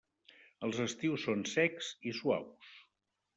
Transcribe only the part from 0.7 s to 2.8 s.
estius són secs i suaus.